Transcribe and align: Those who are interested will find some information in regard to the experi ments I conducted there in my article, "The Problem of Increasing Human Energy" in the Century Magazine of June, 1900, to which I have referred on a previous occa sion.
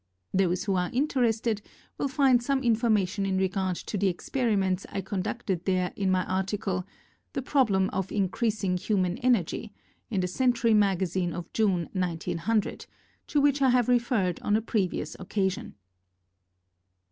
Those 0.33 0.63
who 0.63 0.73
are 0.73 0.89
interested 0.91 1.61
will 1.99 2.07
find 2.07 2.41
some 2.41 2.63
information 2.63 3.23
in 3.23 3.37
regard 3.37 3.75
to 3.75 3.99
the 3.99 4.11
experi 4.11 4.57
ments 4.57 4.83
I 4.89 5.01
conducted 5.01 5.65
there 5.65 5.93
in 5.95 6.09
my 6.09 6.25
article, 6.25 6.87
"The 7.33 7.43
Problem 7.43 7.87
of 7.91 8.11
Increasing 8.11 8.77
Human 8.77 9.19
Energy" 9.19 9.73
in 10.09 10.21
the 10.21 10.27
Century 10.27 10.73
Magazine 10.73 11.33
of 11.33 11.53
June, 11.53 11.87
1900, 11.93 12.87
to 13.27 13.39
which 13.41 13.61
I 13.61 13.69
have 13.69 13.87
referred 13.87 14.39
on 14.39 14.55
a 14.55 14.61
previous 14.63 15.15
occa 15.17 15.51
sion. 15.51 15.75